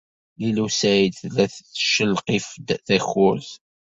[0.39, 3.49] Lila u Saɛid tella tettcelqif-d takurt.